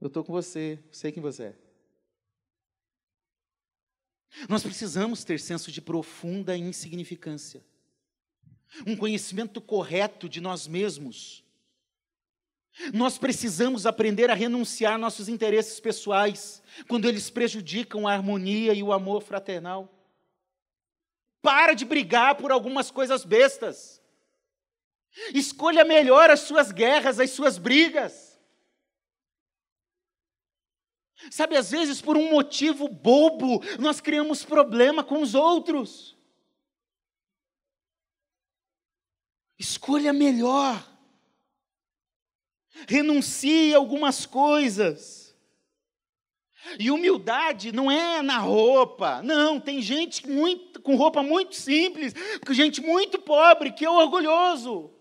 [0.00, 1.58] Eu estou com você, sei quem você é.
[4.48, 7.62] Nós precisamos ter senso de profunda insignificância,
[8.86, 11.43] um conhecimento correto de nós mesmos,
[12.92, 18.92] nós precisamos aprender a renunciar nossos interesses pessoais quando eles prejudicam a harmonia e o
[18.92, 19.90] amor fraternal.
[21.40, 24.02] Para de brigar por algumas coisas bestas.
[25.32, 28.40] Escolha melhor as suas guerras, as suas brigas.
[31.30, 36.18] Sabe, às vezes por um motivo bobo, nós criamos problema com os outros.
[39.58, 40.93] Escolha melhor
[42.86, 45.24] renuncie algumas coisas.
[46.78, 52.14] E humildade não é na roupa, não, tem gente muito, com roupa muito simples,
[52.50, 54.93] gente muito pobre que é orgulhoso.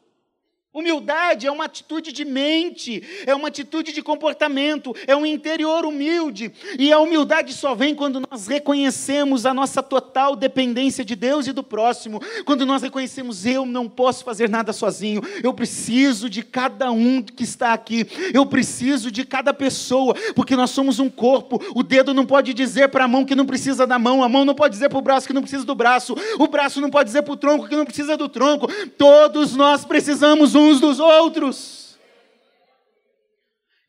[0.74, 6.52] Humildade é uma atitude de mente, é uma atitude de comportamento, é um interior humilde.
[6.80, 11.52] E a humildade só vem quando nós reconhecemos a nossa total dependência de Deus e
[11.52, 12.20] do próximo.
[12.44, 17.44] Quando nós reconhecemos, eu não posso fazer nada sozinho, eu preciso de cada um que
[17.44, 21.62] está aqui, eu preciso de cada pessoa, porque nós somos um corpo.
[21.76, 24.44] O dedo não pode dizer para a mão que não precisa da mão, a mão
[24.44, 27.10] não pode dizer para o braço que não precisa do braço, o braço não pode
[27.10, 28.68] dizer para o tronco que não precisa do tronco.
[28.98, 32.00] Todos nós precisamos um uns dos outros.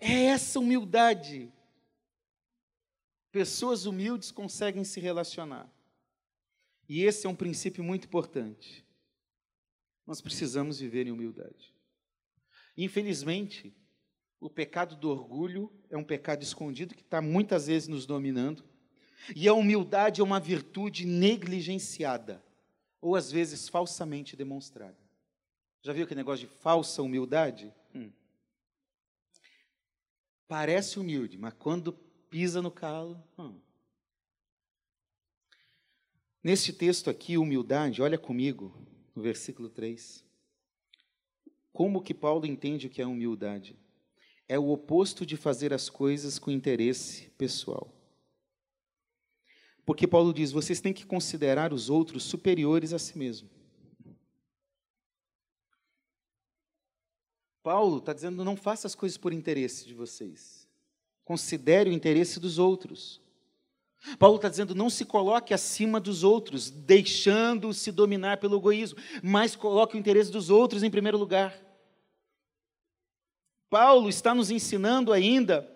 [0.01, 1.53] É essa humildade.
[3.31, 5.71] Pessoas humildes conseguem se relacionar.
[6.89, 8.85] E esse é um princípio muito importante.
[10.07, 11.75] Nós precisamos viver em humildade.
[12.77, 13.75] Infelizmente,
[14.41, 18.63] o pecado do orgulho é um pecado escondido que está muitas vezes nos dominando.
[19.35, 22.45] E a humildade é uma virtude negligenciada,
[23.01, 25.04] ou às vezes falsamente demonstrada.
[25.85, 27.71] Já viu aquele negócio de falsa humildade?
[27.95, 28.11] Hum.
[30.49, 31.93] Parece humilde, mas quando
[32.31, 33.23] pisa no calo.
[33.39, 33.61] Hum.
[36.43, 38.75] Neste texto aqui, humildade, olha comigo,
[39.15, 40.25] no versículo 3.
[41.71, 43.77] Como que Paulo entende o que é humildade?
[44.49, 47.93] É o oposto de fazer as coisas com interesse pessoal.
[49.85, 53.51] Porque Paulo diz: vocês têm que considerar os outros superiores a si mesmo.
[57.65, 60.69] Paulo está dizendo: não faça as coisas por interesse de vocês.
[61.25, 63.23] Considere o interesse dos outros.
[64.19, 69.97] Paulo está dizendo: não se coloque acima dos outros, deixando-se dominar pelo egoísmo, mas coloque
[69.97, 71.59] o interesse dos outros em primeiro lugar.
[73.71, 75.69] Paulo está nos ensinando ainda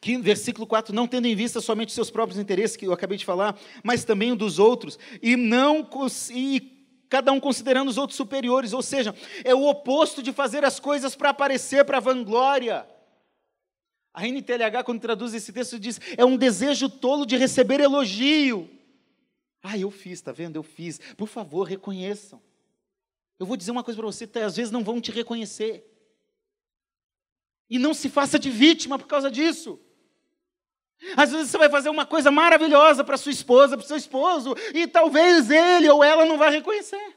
[0.00, 3.16] que, versículo 4, não tendo em vista somente os seus próprios interesses, que eu acabei
[3.16, 5.88] de falar, mas também o dos outros, e não
[6.32, 6.73] e
[7.14, 11.14] cada um considerando os outros superiores, ou seja, é o oposto de fazer as coisas
[11.14, 12.84] para aparecer, para vanglória.
[14.12, 18.68] A NTLH, quando traduz esse texto, diz: é um desejo tolo de receber elogio.
[19.62, 20.56] Ah, eu fiz, está vendo?
[20.56, 20.98] Eu fiz.
[21.16, 22.42] Por favor, reconheçam.
[23.38, 25.88] Eu vou dizer uma coisa para você, às vezes não vão te reconhecer.
[27.70, 29.78] E não se faça de vítima por causa disso.
[31.16, 34.86] Às vezes você vai fazer uma coisa maravilhosa para sua esposa, para seu esposo, e
[34.86, 37.16] talvez ele ou ela não vai reconhecer.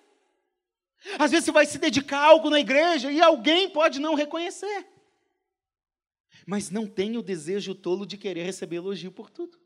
[1.18, 4.88] Às vezes você vai se dedicar a algo na igreja e alguém pode não reconhecer.
[6.46, 9.58] Mas não tenha o desejo tolo de querer receber elogio por tudo.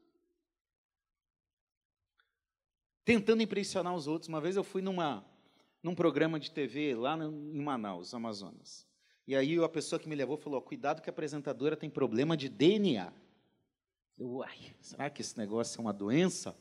[3.04, 4.28] Tentando impressionar os outros.
[4.28, 5.26] Uma vez eu fui numa,
[5.82, 8.88] num programa de TV lá em Manaus, Amazonas.
[9.28, 12.50] E aí a pessoa que me levou falou: cuidado que a apresentadora tem problema de
[12.50, 13.12] DNA.
[14.20, 16.56] Uai, será que esse negócio é uma doença?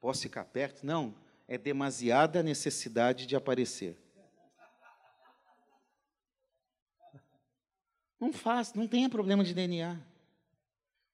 [0.00, 0.84] Posso ficar perto?
[0.84, 1.14] Não,
[1.46, 3.96] é demasiada necessidade de aparecer.
[8.18, 10.00] Não faz, não tenha problema de DNA.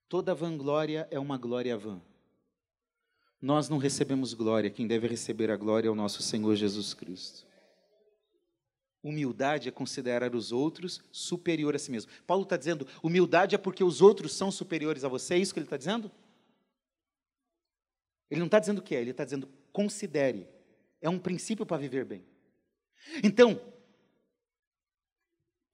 [0.07, 2.01] Toda vanglória é uma glória vã.
[3.41, 7.50] Nós não recebemos glória, quem deve receber a glória é o nosso Senhor Jesus Cristo.
[9.03, 12.11] Humildade é considerar os outros superior a si mesmo.
[12.27, 15.59] Paulo está dizendo, humildade é porque os outros são superiores a você, é isso que
[15.59, 16.11] ele está dizendo?
[18.29, 20.47] Ele não está dizendo o que é, ele está dizendo considere.
[21.01, 22.23] É um princípio para viver bem.
[23.23, 23.59] Então,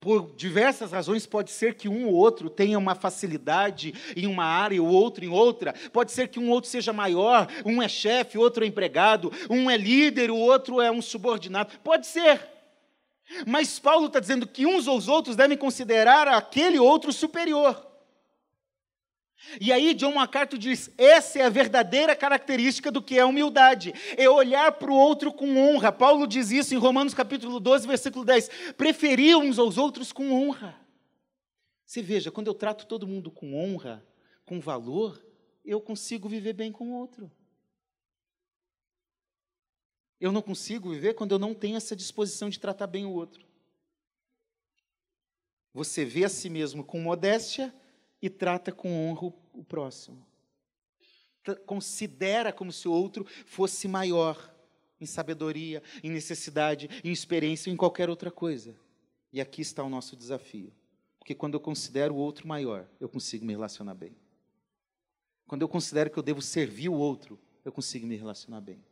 [0.00, 4.76] por diversas razões, pode ser que um ou outro tenha uma facilidade em uma área
[4.76, 5.74] e o outro em outra.
[5.92, 9.76] Pode ser que um outro seja maior, um é chefe, outro é empregado, um é
[9.76, 11.78] líder, o outro é um subordinado.
[11.80, 12.57] Pode ser.
[13.46, 17.86] Mas Paulo está dizendo que uns ou os outros devem considerar aquele outro superior.
[19.60, 24.28] E aí John MacArthur diz: essa é a verdadeira característica do que é humildade, é
[24.28, 25.92] olhar para o outro com honra.
[25.92, 30.74] Paulo diz isso em Romanos capítulo 12, versículo 10: preferir uns aos outros com honra.
[31.86, 34.04] Você veja, quando eu trato todo mundo com honra,
[34.44, 35.22] com valor,
[35.64, 37.30] eu consigo viver bem com o outro.
[40.20, 43.46] Eu não consigo viver quando eu não tenho essa disposição de tratar bem o outro.
[45.72, 47.72] Você vê a si mesmo com modéstia
[48.20, 50.26] e trata com honra o próximo.
[51.64, 54.54] Considera como se o outro fosse maior
[55.00, 58.74] em sabedoria, em necessidade, em experiência, em qualquer outra coisa.
[59.32, 60.72] E aqui está o nosso desafio.
[61.18, 64.16] Porque quando eu considero o outro maior, eu consigo me relacionar bem.
[65.46, 68.82] Quando eu considero que eu devo servir o outro, eu consigo me relacionar bem.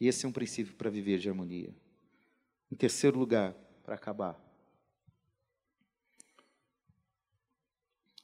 [0.00, 1.74] E esse é um princípio para viver de harmonia.
[2.72, 3.52] Em terceiro lugar,
[3.84, 4.40] para acabar,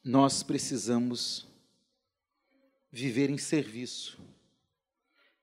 [0.03, 1.47] nós precisamos
[2.91, 4.19] viver em serviço.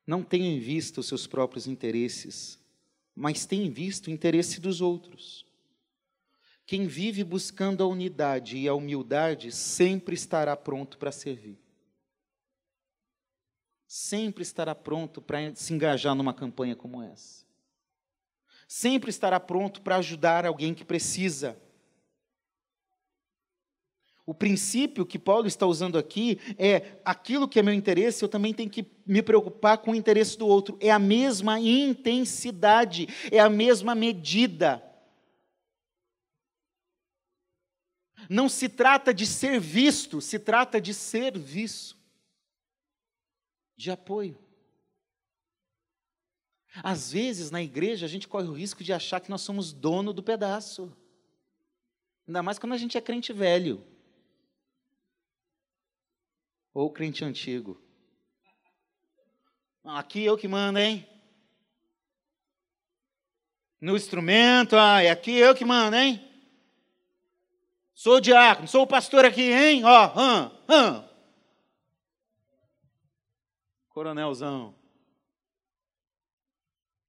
[0.07, 2.59] Não tenha em vista os seus próprios interesses,
[3.15, 5.45] mas tenha em vista o interesse dos outros.
[6.65, 11.62] Quem vive buscando a unidade e a humildade sempre estará pronto para servir
[13.93, 17.45] sempre estará pronto para se engajar numa campanha como essa.
[18.67, 21.55] Sempre estará pronto para ajudar alguém que precisa.
[24.25, 28.51] O princípio que Paulo está usando aqui é aquilo que é meu interesse, eu também
[28.51, 30.75] tenho que me preocupar com o interesse do outro.
[30.81, 34.83] É a mesma intensidade, é a mesma medida.
[38.27, 42.01] Não se trata de ser visto, se trata de serviço
[43.75, 44.37] de apoio.
[46.81, 50.11] Às vezes, na igreja, a gente corre o risco de achar que nós somos dono
[50.11, 50.91] do pedaço.
[52.27, 53.85] Ainda mais quando a gente é crente velho.
[56.73, 57.79] Ou crente antigo.
[59.83, 61.07] Aqui eu que mando, hein?
[63.79, 66.25] No instrumento, ah, é aqui eu que mando, hein?
[67.93, 69.83] Sou o diácono, sou o pastor aqui, hein?
[69.83, 71.12] Ó, hum, hum
[73.93, 74.75] coronelzão.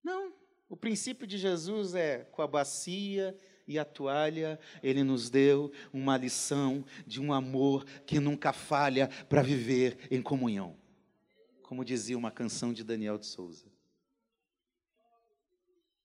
[0.03, 0.35] Não,
[0.69, 6.19] o princípio de Jesus é com a bacia e a toalha, ele nos deu uma
[6.19, 10.77] lição de um amor que nunca falha para viver em comunhão.
[11.63, 13.73] Como dizia uma canção de Daniel de Souza.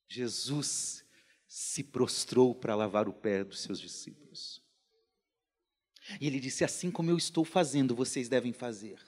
[0.07, 1.05] Jesus
[1.45, 4.63] se prostrou para lavar o pé dos seus discípulos.
[6.21, 8.99] E ele disse: Assim como eu estou fazendo, vocês devem fazer.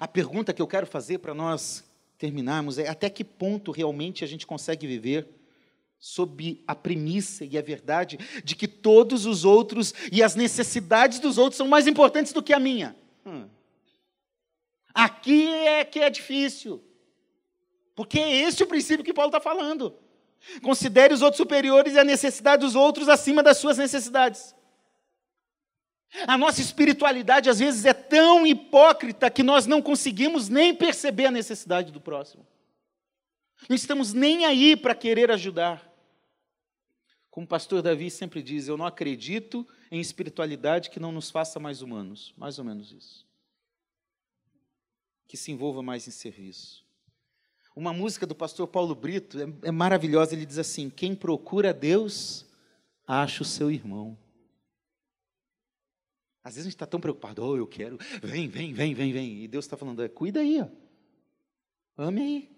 [0.00, 1.84] A pergunta que eu quero fazer para nós
[2.18, 5.28] terminarmos é: até que ponto realmente a gente consegue viver
[5.98, 11.38] sob a premissa e a verdade de que todos os outros e as necessidades dos
[11.38, 12.96] outros são mais importantes do que a minha?
[13.24, 13.48] Hum.
[14.92, 16.82] Aqui é que é difícil,
[17.94, 19.94] porque é esse o princípio que Paulo está falando.
[20.62, 24.54] Considere os outros superiores e a necessidade dos outros acima das suas necessidades.
[26.26, 31.30] A nossa espiritualidade às vezes é tão hipócrita que nós não conseguimos nem perceber a
[31.30, 32.46] necessidade do próximo.
[33.68, 35.86] Não estamos nem aí para querer ajudar.
[37.30, 41.60] Como o pastor Davi sempre diz, eu não acredito em espiritualidade que não nos faça
[41.60, 42.32] mais humanos.
[42.36, 43.26] Mais ou menos isso.
[45.28, 46.84] Que se envolva mais em serviço.
[47.74, 50.34] Uma música do pastor Paulo Brito é, é maravilhosa.
[50.34, 52.46] Ele diz assim: Quem procura Deus,
[53.06, 54.16] acha o seu irmão.
[56.46, 59.42] Às vezes a gente está tão preocupado, oh, eu quero, vem, vem, vem, vem, vem.
[59.42, 60.68] E Deus está falando, é, cuida aí, ó.
[61.98, 62.56] ame aí.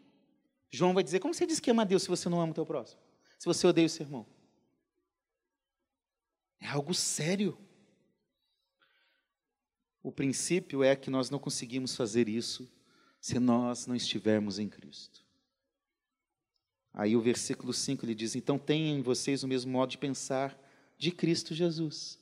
[0.70, 2.66] João vai dizer, como você diz que ama Deus se você não ama o teu
[2.66, 3.00] próximo?
[3.38, 4.26] Se você odeia o seu irmão?
[6.60, 7.56] É algo sério.
[10.02, 12.70] O princípio é que nós não conseguimos fazer isso
[13.18, 15.24] se nós não estivermos em Cristo.
[16.92, 20.62] Aí o versículo 5 ele diz: Então tenham em vocês o mesmo modo de pensar
[20.98, 22.18] de Cristo Jesus.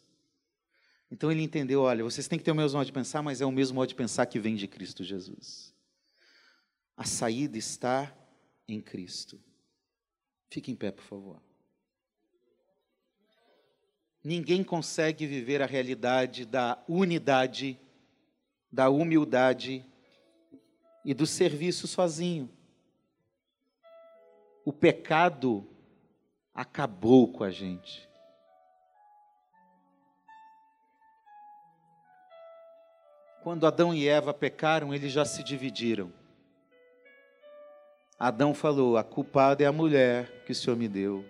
[1.11, 3.47] Então ele entendeu: olha, vocês têm que ter o mesmo modo de pensar, mas é
[3.47, 5.75] o mesmo modo de pensar que vem de Cristo Jesus.
[6.97, 8.15] A saída está
[8.67, 9.41] em Cristo.
[10.49, 11.43] Fique em pé, por favor.
[14.25, 17.79] Ninguém consegue viver a realidade da unidade,
[18.73, 19.85] da humildade
[21.05, 22.51] e do serviço sozinho.
[24.65, 25.65] O pecado
[26.53, 28.06] acabou com a gente.
[33.47, 36.13] Quando Adão e Eva pecaram, eles já se dividiram.
[38.19, 41.25] Adão falou: A culpada é a mulher que o Senhor me deu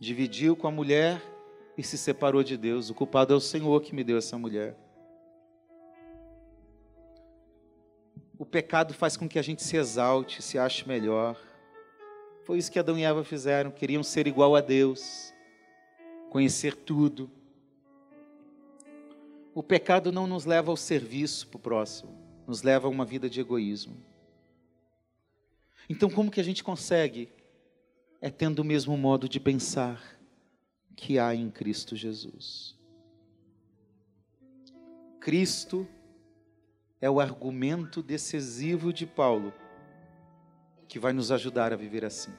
[0.00, 1.22] dividiu com a mulher
[1.78, 2.90] e se separou de Deus.
[2.90, 4.76] O culpado é o Senhor que me deu essa mulher.
[8.36, 11.40] O pecado faz com que a gente se exalte, se ache melhor.
[12.42, 15.32] Foi isso que Adão e Eva fizeram, queriam ser igual a Deus,
[16.30, 17.30] conhecer tudo.
[19.56, 22.14] O pecado não nos leva ao serviço para o próximo,
[22.46, 23.96] nos leva a uma vida de egoísmo.
[25.88, 27.30] Então, como que a gente consegue
[28.20, 30.20] é tendo o mesmo modo de pensar
[30.94, 32.78] que há em Cristo Jesus.
[35.18, 35.88] Cristo
[37.00, 39.54] é o argumento decisivo de Paulo
[40.86, 42.32] que vai nos ajudar a viver assim.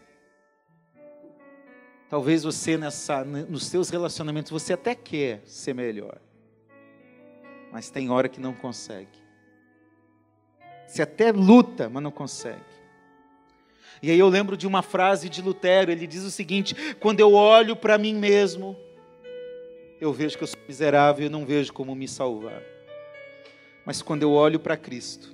[2.07, 6.22] Talvez você nessa, nos seus relacionamentos você até quer ser melhor,
[7.72, 9.07] mas tem hora que não consegue.
[10.88, 12.78] Você até luta, mas não consegue.
[14.01, 17.34] E aí eu lembro de uma frase de Lutero, ele diz o seguinte: quando eu
[17.34, 18.76] olho para mim mesmo,
[19.99, 22.61] eu vejo que eu sou miserável e não vejo como me salvar.
[23.86, 25.34] Mas quando eu olho para Cristo,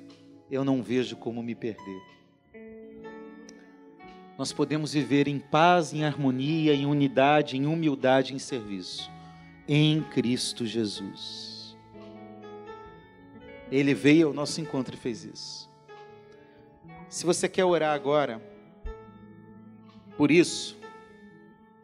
[0.50, 2.02] eu não vejo como me perder.
[4.38, 9.12] Nós podemos viver em paz, em harmonia, em unidade, em humildade, em serviço,
[9.68, 11.53] em Cristo Jesus.
[13.74, 15.68] Ele veio ao nosso encontro e fez isso.
[17.10, 18.40] Se você quer orar agora,
[20.16, 20.78] por isso,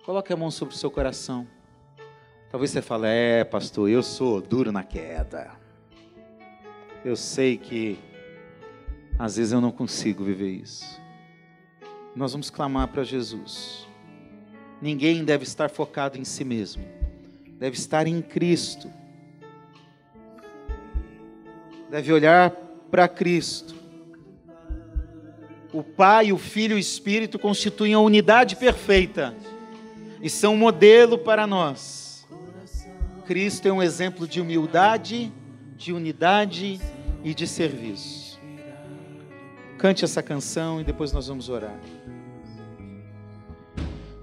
[0.05, 1.47] coloque a mão sobre o seu coração.
[2.51, 5.51] Talvez você fale, é, pastor, eu sou duro na queda.
[7.03, 7.97] Eu sei que
[9.17, 11.01] às vezes eu não consigo viver isso.
[12.15, 13.87] Nós vamos clamar para Jesus.
[14.79, 16.85] Ninguém deve estar focado em si mesmo,
[17.57, 18.98] deve estar em Cristo.
[21.89, 22.51] Deve olhar
[22.89, 23.79] para Cristo
[25.71, 29.35] o Pai, o Filho e o Espírito constituem a unidade perfeita
[30.21, 32.27] e são um modelo para nós.
[33.25, 35.31] Cristo é um exemplo de humildade,
[35.77, 36.79] de unidade
[37.23, 38.39] e de serviço.
[39.77, 41.79] Cante essa canção e depois nós vamos orar.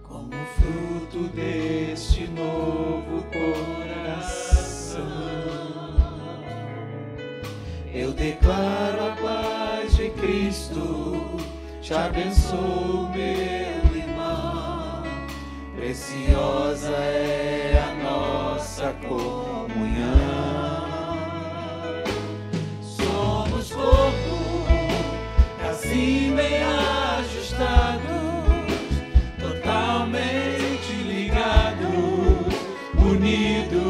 [0.03, 3.86] Como fruto deste novo coração,
[7.99, 11.41] eu declaro a paz de Cristo
[11.81, 15.03] te abençoo, meu irmão.
[15.75, 20.07] Preciosa é a nossa comunhão.
[22.83, 24.67] Somos corpo,
[25.71, 28.03] assim bem ajustado,
[29.41, 32.53] totalmente ligados,
[32.99, 33.86] unidos.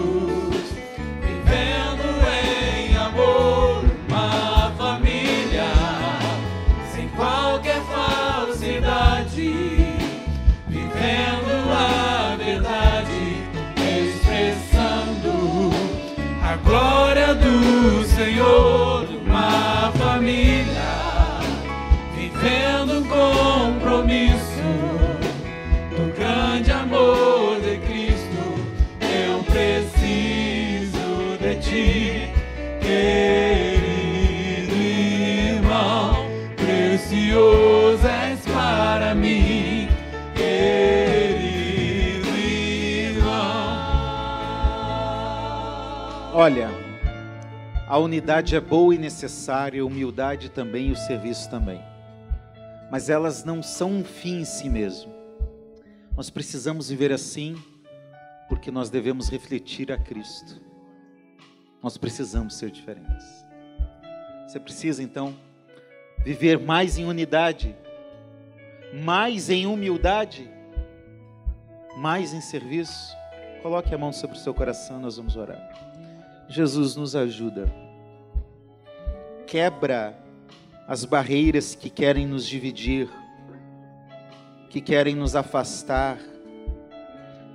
[47.96, 51.82] A unidade é boa e necessária, a humildade também e o serviço também.
[52.90, 55.10] Mas elas não são um fim em si mesmo.
[56.14, 57.56] Nós precisamos viver assim
[58.50, 60.60] porque nós devemos refletir a Cristo.
[61.82, 63.46] Nós precisamos ser diferentes.
[64.46, 65.34] Você precisa então
[66.22, 67.74] viver mais em unidade,
[68.92, 70.50] mais em humildade,
[71.96, 73.16] mais em serviço.
[73.62, 76.46] Coloque a mão sobre o seu coração, nós vamos orar.
[76.46, 77.85] Jesus nos ajuda.
[79.46, 80.18] Quebra
[80.88, 83.08] as barreiras que querem nos dividir,
[84.68, 86.18] que querem nos afastar.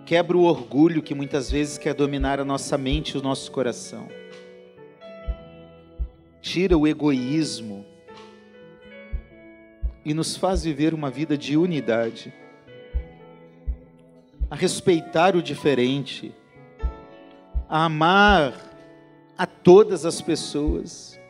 [0.05, 4.07] Quebra o orgulho que muitas vezes quer dominar a nossa mente e o nosso coração.
[6.41, 7.85] Tira o egoísmo
[10.03, 12.33] e nos faz viver uma vida de unidade,
[14.49, 16.33] a respeitar o diferente,
[17.69, 18.53] a amar
[19.37, 21.20] a todas as pessoas,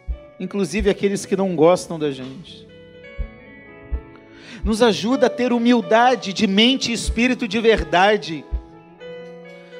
[0.41, 2.67] inclusive aqueles que não gostam da gente.
[4.63, 8.43] Nos ajuda a ter humildade de mente e espírito de verdade.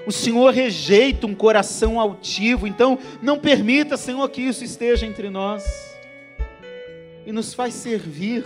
[0.06, 5.64] O Senhor rejeita um coração altivo, então não permita, Senhor, que isso esteja entre nós.
[7.26, 8.46] E nos faz servir,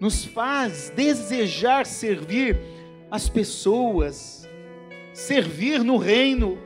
[0.00, 2.58] nos faz desejar servir
[3.08, 4.48] as pessoas,
[5.12, 6.58] servir no reino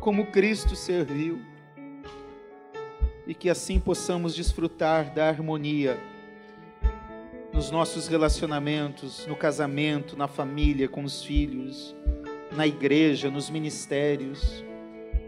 [0.00, 1.51] como Cristo serviu.
[3.26, 5.98] E que assim possamos desfrutar da harmonia
[7.52, 11.94] nos nossos relacionamentos, no casamento, na família, com os filhos,
[12.52, 14.64] na igreja, nos ministérios,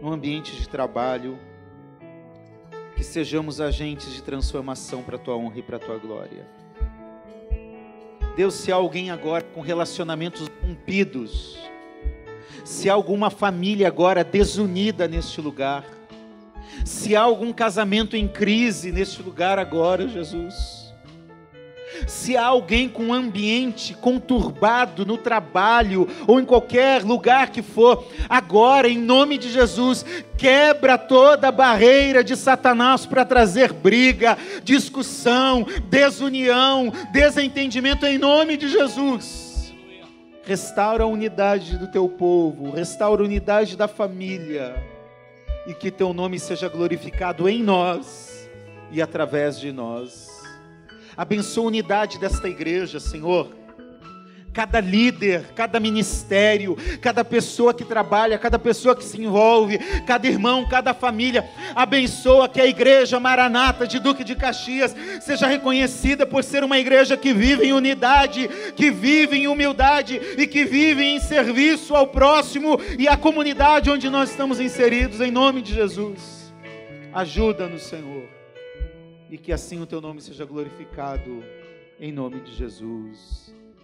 [0.01, 1.37] no ambiente de trabalho.
[2.95, 6.47] Que sejamos agentes de transformação para a tua honra e para a tua glória.
[8.35, 11.57] Deus, se há alguém agora com relacionamentos rompidos,
[12.65, 15.85] se há alguma família agora desunida neste lugar,
[16.83, 20.85] se há algum casamento em crise neste lugar agora, Jesus,
[22.07, 28.07] se há alguém com um ambiente conturbado no trabalho ou em qualquer lugar que for,
[28.27, 30.05] agora, em nome de Jesus,
[30.37, 38.67] quebra toda a barreira de Satanás para trazer briga, discussão, desunião, desentendimento, em nome de
[38.67, 39.73] Jesus.
[40.43, 44.75] Restaura a unidade do teu povo, restaura a unidade da família,
[45.65, 48.49] e que teu nome seja glorificado em nós
[48.91, 50.29] e através de nós.
[51.17, 53.64] Abençoa a unidade desta igreja, Senhor.
[54.55, 59.77] Cada líder, cada ministério, cada pessoa que trabalha, cada pessoa que se envolve,
[60.07, 66.25] cada irmão, cada família, abençoa que a igreja Maranata de Duque de Caxias seja reconhecida
[66.25, 71.03] por ser uma igreja que vive em unidade, que vive em humildade e que vive
[71.03, 76.53] em serviço ao próximo e à comunidade onde nós estamos inseridos, em nome de Jesus.
[77.13, 78.35] Ajuda-nos, Senhor
[79.29, 81.43] e que assim o teu nome seja glorificado
[81.99, 83.54] em nome de Jesus.